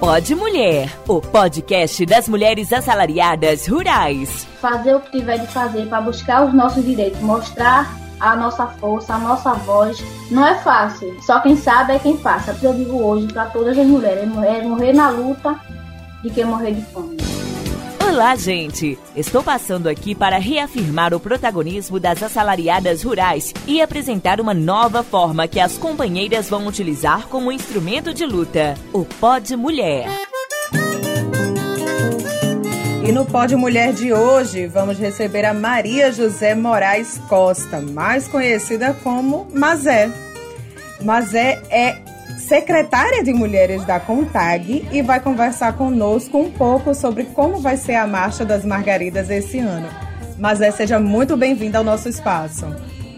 [0.00, 4.46] Pode Mulher, o podcast das mulheres assalariadas rurais.
[4.58, 9.12] Fazer o que tiver de fazer para buscar os nossos direitos, mostrar a nossa força,
[9.12, 10.02] a nossa voz.
[10.30, 12.56] Não é fácil, só quem sabe é quem passa.
[12.62, 15.54] Eu digo hoje para todas as mulheres: é morrer na luta
[16.22, 17.18] de quem morrer de fome.
[18.12, 18.98] Olá, gente!
[19.14, 25.46] Estou passando aqui para reafirmar o protagonismo das assalariadas rurais e apresentar uma nova forma
[25.46, 30.08] que as companheiras vão utilizar como instrumento de luta: o Pod Mulher.
[33.06, 38.92] E no Pod Mulher de hoje, vamos receber a Maria José Moraes Costa, mais conhecida
[39.04, 40.10] como Mazé.
[41.00, 47.58] Mazé é secretária de Mulheres da CONTAG, e vai conversar conosco um pouco sobre como
[47.58, 49.88] vai ser a Marcha das Margaridas esse ano.
[50.38, 52.66] Mas é, seja muito bem-vinda ao nosso espaço.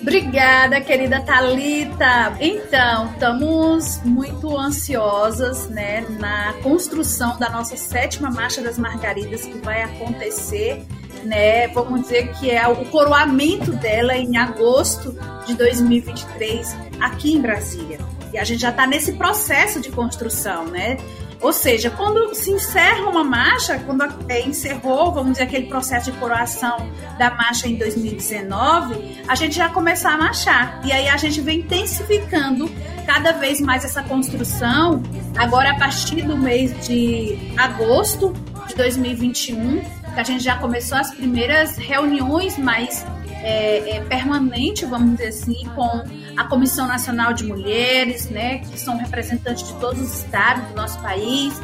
[0.00, 2.36] Obrigada, querida Talita.
[2.40, 9.82] Então, estamos muito ansiosas, né, na construção da nossa sétima Marcha das Margaridas que vai
[9.82, 10.82] acontecer,
[11.24, 11.68] né?
[11.68, 15.14] Vamos dizer que é o coroamento dela em agosto
[15.46, 17.98] de 2023 aqui em Brasília.
[18.32, 20.98] E a gente já está nesse processo de construção, né?
[21.40, 26.18] Ou seja, quando se encerra uma marcha, quando é, encerrou, vamos dizer, aquele processo de
[26.18, 30.80] coroação da marcha em 2019, a gente já começou a marchar.
[30.84, 32.68] E aí a gente vem intensificando
[33.06, 35.00] cada vez mais essa construção.
[35.36, 38.34] Agora, a partir do mês de agosto
[38.66, 39.80] de 2021,
[40.14, 43.06] que a gente já começou as primeiras reuniões mais
[43.42, 46.04] é, é, permanente, vamos dizer assim, com
[46.38, 50.96] a Comissão Nacional de Mulheres, né, que são representantes de todos os estados do nosso
[51.00, 51.60] país,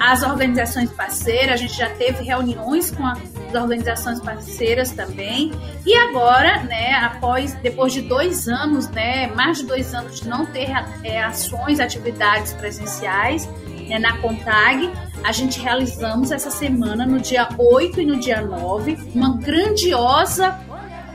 [0.00, 3.20] as organizações parceiras, a gente já teve reuniões com as
[3.54, 5.52] organizações parceiras também,
[5.86, 10.44] e agora, né, após, depois de dois anos, né, mais de dois anos de não
[10.44, 10.70] ter
[11.04, 13.48] é, ações, atividades presenciais,
[13.88, 14.90] né, na CONTAG,
[15.22, 20.58] a gente realizamos essa semana, no dia 8 e no dia 9, uma grandiosa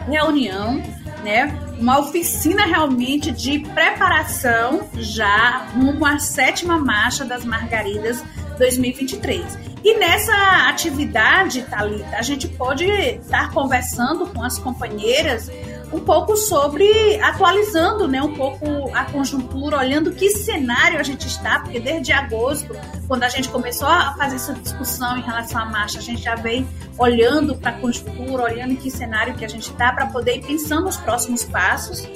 [0.08, 0.82] reunião,
[1.24, 1.71] né?
[1.82, 8.24] Uma oficina realmente de preparação já rumo à sétima marcha das Margaridas
[8.60, 9.58] 2023.
[9.84, 15.50] E nessa atividade, Thalita, a gente pode estar conversando com as companheiras
[15.94, 21.60] um pouco sobre atualizando, né, um pouco a conjuntura, olhando que cenário a gente está,
[21.60, 22.76] porque desde agosto,
[23.08, 26.36] quando a gente começou a fazer essa discussão em relação à marcha, a gente já
[26.36, 30.46] vem olhando para a conjuntura, olhando que cenário que a gente está para poder ir
[30.46, 32.08] pensando nos próximos passos.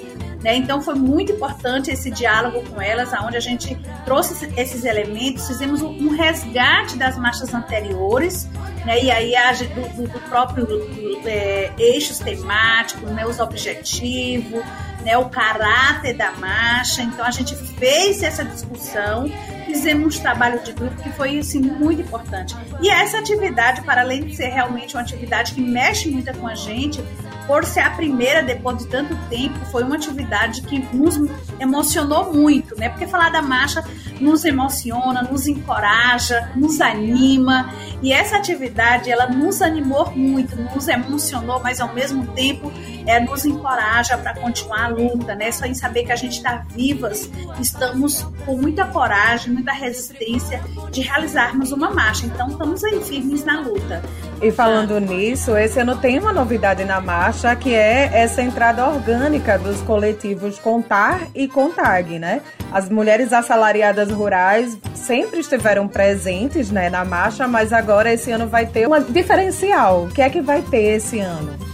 [0.41, 0.57] Né?
[0.57, 3.75] Então foi muito importante esse diálogo com elas, onde a gente
[4.05, 8.47] trouxe esses elementos, fizemos um resgate das marchas anteriores,
[8.85, 9.03] né?
[9.03, 13.25] e aí a, do, do, próprio do, é, eixos temáticos, né?
[13.25, 14.63] os objetivos,
[15.03, 15.17] né?
[15.17, 17.01] o caráter da marcha.
[17.01, 19.29] Então a gente fez essa discussão,
[19.65, 22.55] fizemos um trabalho de grupo que foi assim, muito importante.
[22.81, 26.55] E essa atividade, para além de ser realmente uma atividade que mexe muito com a
[26.55, 27.01] gente,
[27.47, 31.19] por ser a primeira depois de tanto tempo, foi uma atividade que nos
[31.59, 32.89] emocionou muito, né?
[32.89, 33.83] Porque falar da marcha
[34.19, 37.71] nos emociona, nos encoraja, nos anima.
[38.01, 42.71] E essa atividade, ela nos animou muito, nos emocionou, mas ao mesmo tempo
[43.05, 45.51] é, nos encoraja para continuar a luta, né?
[45.51, 47.29] Só em saber que a gente está vivas,
[47.59, 50.61] estamos com muita coragem, muita resistência
[50.91, 52.25] de realizarmos uma marcha.
[52.25, 54.01] Então, estamos aí firmes na luta.
[54.41, 54.99] E falando ah.
[54.99, 60.59] nisso, esse ano tem uma novidade na marcha, que é essa entrada orgânica dos coletivos
[60.59, 62.41] Contar e Contag, né?
[62.71, 68.65] As mulheres assalariadas rurais sempre estiveram presentes né, na marcha, mas agora esse ano vai
[68.65, 70.03] ter um diferencial.
[70.03, 71.64] O que é que vai ter esse ano?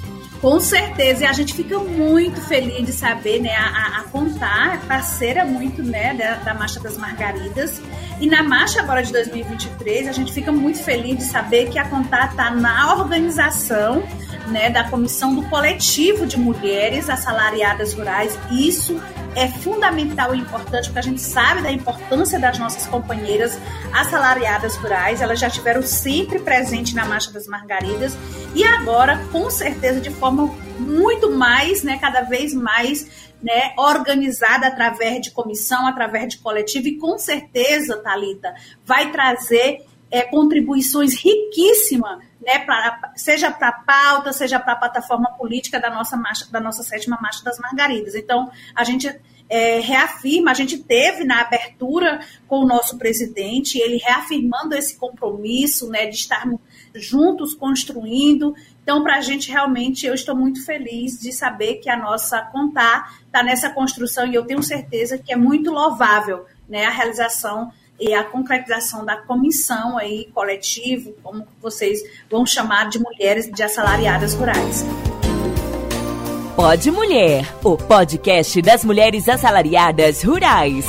[0.42, 4.78] Com certeza, e a gente fica muito feliz de saber, né, a, a Contar, é
[4.88, 7.80] parceira muito, né, da, da Marcha das Margaridas,
[8.20, 11.88] e na marcha agora de 2023, a gente fica muito feliz de saber que a
[11.88, 14.04] Contar está na organização,
[14.48, 19.00] né, da comissão do coletivo de mulheres assalariadas rurais, isso
[19.36, 23.60] é fundamental e importante, porque a gente sabe da importância das nossas companheiras
[23.94, 28.18] assalariadas rurais, elas já estiveram sempre presentes na Marcha das Margaridas
[28.54, 35.22] e agora, com certeza, de forma muito mais, né, cada vez mais né, organizada através
[35.22, 38.54] de comissão, através de coletivo, e com certeza, Talita,
[38.86, 45.32] vai trazer é, contribuições riquíssimas, né, pra, seja para a pauta, seja para a plataforma
[45.38, 48.16] política da nossa marcha, da nossa sétima marcha das Margaridas.
[48.16, 49.08] Então, a gente
[49.50, 55.90] é, reafirma, a gente teve na abertura com o nosso presidente, ele reafirmando esse compromisso,
[55.90, 56.60] né, de estarmos
[56.96, 58.56] juntos construindo.
[58.84, 63.18] Então, para a gente realmente, eu estou muito feliz de saber que a nossa contar
[63.26, 68.14] está nessa construção e eu tenho certeza que é muito louvável, né, a realização e
[68.14, 72.00] a concretização da comissão aí coletivo, como vocês
[72.30, 74.84] vão chamar de mulheres de assalariadas rurais.
[76.56, 80.86] Pode Mulher, o podcast das mulheres assalariadas rurais.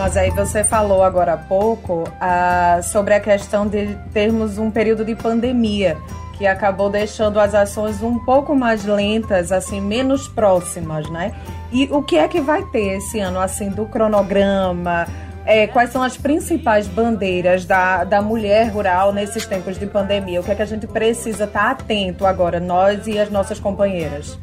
[0.00, 5.04] Mas aí você falou agora há pouco ah, sobre a questão de termos um período
[5.04, 5.98] de pandemia
[6.38, 11.34] que acabou deixando as ações um pouco mais lentas, assim, menos próximas, né?
[11.70, 15.06] E o que é que vai ter esse ano, assim, do cronograma?
[15.44, 20.40] É, quais são as principais bandeiras da, da mulher rural nesses tempos de pandemia?
[20.40, 24.38] O que é que a gente precisa estar atento agora, nós e as nossas companheiras?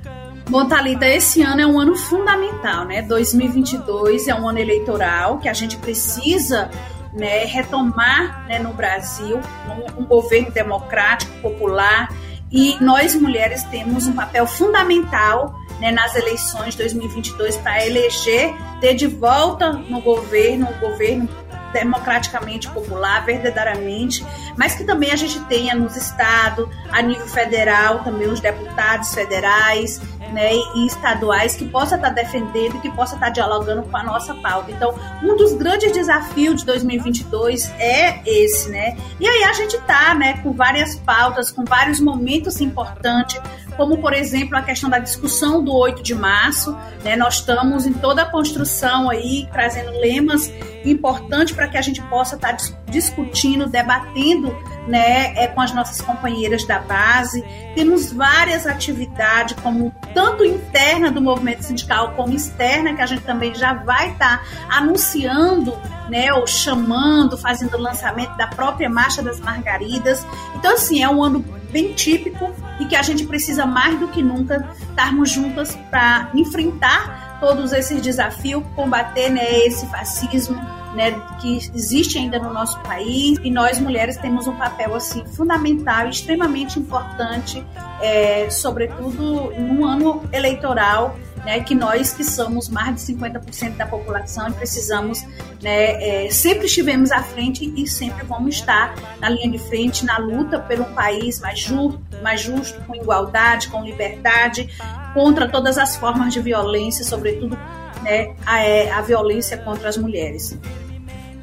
[0.49, 3.01] Bom, Thalita, esse ano é um ano fundamental, né?
[3.01, 6.71] 2022 é um ano eleitoral que a gente precisa
[7.11, 12.09] né, retomar né, no Brasil um, um governo democrático, popular,
[12.49, 18.93] e nós mulheres temos um papel fundamental né, nas eleições de 2022 para eleger, ter
[18.93, 21.27] de volta no governo, um governo
[21.71, 24.25] democraticamente popular, verdadeiramente,
[24.57, 30.01] mas que também a gente tenha nos estados, a nível federal, também os deputados federais
[30.31, 34.71] né, e estaduais que possa estar defendendo que possa estar dialogando com a nossa pauta.
[34.71, 34.93] Então,
[35.23, 38.97] um dos grandes desafios de 2022 é esse, né?
[39.19, 43.41] E aí a gente está, né, com várias pautas, com vários momentos importantes,
[43.75, 47.15] como por exemplo a questão da discussão do 8 de março, né?
[47.15, 50.51] Nós estamos em toda a construção aí trazendo lemas
[50.91, 52.55] importantes para que a gente possa estar
[52.89, 54.55] discutindo, debatendo
[54.87, 57.43] né, é, com as nossas companheiras da base.
[57.75, 63.53] Temos várias atividades, como tanto interna do movimento sindical como externa, que a gente também
[63.53, 65.77] já vai estar tá anunciando,
[66.09, 70.25] né, ou chamando, fazendo o lançamento da própria Marcha das Margaridas.
[70.55, 72.49] Então, assim, é um ano bem típico
[72.79, 78.01] e que a gente precisa mais do que nunca estarmos juntas para enfrentar todos esses
[78.01, 80.59] desafios, combater né, esse fascismo,
[80.97, 86.09] né, que existe ainda no nosso país e nós mulheres temos um papel assim fundamental,
[86.09, 87.63] extremamente importante,
[88.01, 91.15] é, sobretudo num ano eleitoral,
[91.45, 95.23] né, que nós que somos mais de 50% da população precisamos,
[95.61, 100.17] né, é, sempre estivemos à frente e sempre vamos estar na linha de frente na
[100.17, 104.67] luta por um país mais justo, mais justo, com igualdade, com liberdade,
[105.13, 107.55] contra todas as formas de violência, sobretudo
[108.01, 110.57] né, a, é, a violência contra as mulheres.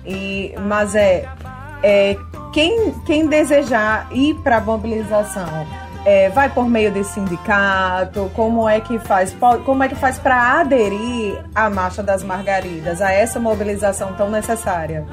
[0.06, 1.29] E, mas é,
[1.83, 2.17] é
[2.53, 5.67] quem, quem desejar ir para a mobilização
[6.05, 8.31] é, vai por meio de sindicato?
[8.35, 9.35] Como é que faz?
[9.65, 15.06] Como é que faz para aderir à Marcha das Margaridas, a essa mobilização tão necessária?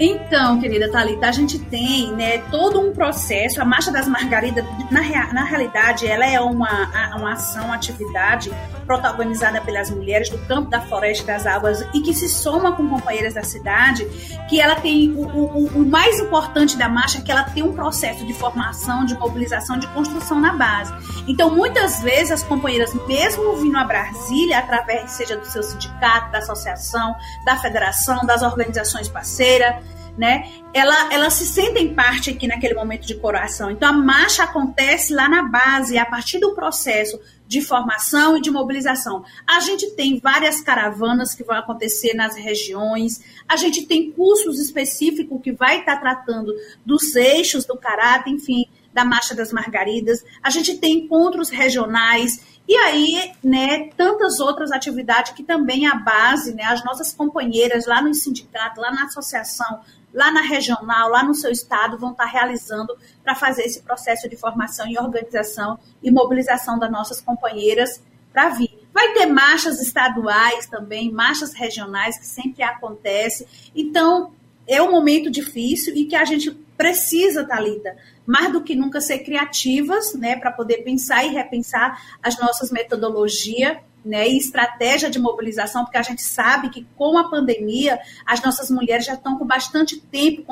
[0.00, 3.60] Então, querida Thalita, a gente tem né, todo um processo.
[3.60, 8.50] A Marcha das Margaridas, na, na realidade, ela é uma, uma ação, uma atividade
[8.86, 13.34] protagonizada pelas mulheres do campo, da floresta, das águas e que se soma com companheiras
[13.34, 14.06] da cidade,
[14.48, 17.74] que ela tem o, o, o mais importante da marcha é que ela tem um
[17.74, 20.94] processo de formação, de mobilização, de construção na base.
[21.26, 26.38] Então, muitas vezes as companheiras, mesmo vindo a Brasília, através seja do seu sindicato, da
[26.38, 27.14] associação,
[27.44, 29.74] da federação, das organizações parceiras,
[30.18, 30.50] né?
[30.74, 33.70] Ela, elas se sentem parte aqui naquele momento de coração.
[33.70, 38.50] Então a marcha acontece lá na base, a partir do processo de formação e de
[38.50, 39.24] mobilização.
[39.46, 45.40] A gente tem várias caravanas que vão acontecer nas regiões, a gente tem cursos específicos
[45.42, 46.54] que vai estar tratando
[46.84, 48.66] dos eixos do caráter, enfim,
[48.98, 55.32] da Marcha das Margaridas, a gente tem encontros regionais, e aí, né, tantas outras atividades
[55.32, 60.32] que também a base, né, as nossas companheiras lá no sindicato, lá na associação, lá
[60.32, 64.88] na regional, lá no seu estado, vão estar realizando para fazer esse processo de formação
[64.88, 68.02] e organização e mobilização das nossas companheiras
[68.32, 68.76] para vir.
[68.92, 73.70] Vai ter marchas estaduais também, marchas regionais, que sempre acontece.
[73.76, 74.32] Então,
[74.68, 79.20] é um momento difícil e que a gente precisa, Thalita, mais do que nunca ser
[79.20, 85.84] criativas, né, para poder pensar e repensar as nossas metodologias né, e estratégia de mobilização,
[85.84, 90.00] porque a gente sabe que com a pandemia as nossas mulheres já estão com bastante
[90.00, 90.44] tempo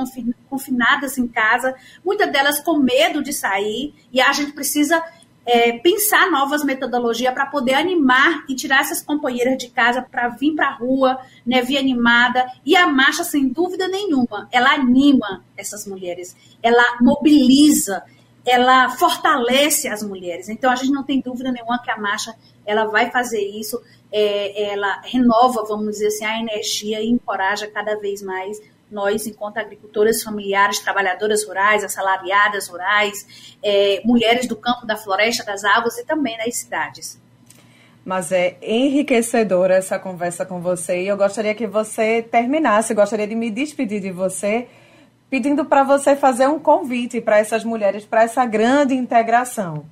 [0.49, 5.03] confinadas em casa, muitas delas com medo de sair, e a gente precisa
[5.47, 10.55] é, pensar novas metodologias para poder animar e tirar essas companheiras de casa para vir
[10.55, 12.45] para a rua, né, vir animada.
[12.65, 18.03] E a marcha, sem dúvida nenhuma, ela anima essas mulheres, ela mobiliza,
[18.45, 20.49] ela fortalece as mulheres.
[20.49, 22.35] Então a gente não tem dúvida nenhuma que a marcha
[22.65, 27.97] ela vai fazer isso, é, ela renova, vamos dizer assim, a energia e encoraja cada
[27.97, 34.97] vez mais nós, enquanto agricultoras familiares, trabalhadoras rurais, assalariadas rurais, é, mulheres do campo, da
[34.97, 37.21] floresta, das águas e também nas cidades.
[38.05, 43.35] mas é enriquecedora essa conversa com você e eu gostaria que você terminasse, gostaria de
[43.35, 44.69] me despedir de você,
[45.29, 49.85] pedindo para você fazer um convite para essas mulheres, para essa grande integração.